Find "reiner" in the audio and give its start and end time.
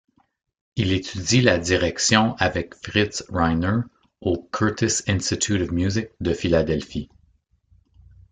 3.29-3.81